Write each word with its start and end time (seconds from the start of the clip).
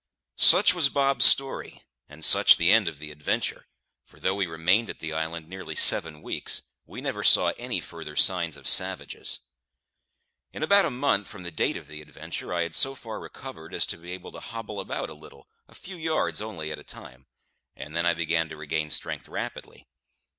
Such 0.39 0.73
was 0.73 0.89
Bob's 0.89 1.25
story, 1.25 1.83
and 2.09 2.25
such 2.25 2.57
the 2.57 2.71
end 2.71 2.87
of 2.87 2.97
the 2.97 3.11
adventure, 3.11 3.67
for 4.03 4.19
though 4.19 4.33
we 4.33 4.47
remained 4.47 4.89
at 4.89 4.97
the 4.97 5.13
island 5.13 5.47
nearly 5.47 5.75
seven 5.75 6.23
weeks, 6.23 6.63
we 6.87 7.01
never 7.01 7.23
saw 7.23 7.53
any 7.59 7.79
further 7.79 8.15
signs 8.15 8.57
of 8.57 8.67
savages. 8.67 9.41
In 10.51 10.63
about 10.63 10.85
a 10.85 10.89
month 10.89 11.27
from 11.27 11.43
the 11.43 11.51
date 11.51 11.77
of 11.77 11.85
the 11.85 12.01
adventure, 12.01 12.51
I 12.51 12.63
had 12.63 12.73
so 12.73 12.95
far 12.95 13.19
recovered 13.19 13.75
as 13.75 13.85
to 13.85 13.97
be 13.99 14.11
able 14.13 14.31
to 14.31 14.39
hobble 14.39 14.79
about 14.79 15.11
a 15.11 15.13
little, 15.13 15.47
a 15.67 15.75
few 15.75 15.97
yards 15.97 16.41
only 16.41 16.71
at 16.71 16.79
a 16.79 16.83
time; 16.83 17.27
and 17.75 17.95
then 17.95 18.07
I 18.07 18.15
began 18.15 18.49
to 18.49 18.57
regain 18.57 18.89
strength 18.89 19.27
rapidly. 19.27 19.87